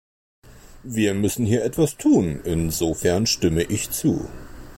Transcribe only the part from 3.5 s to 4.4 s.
ich zu.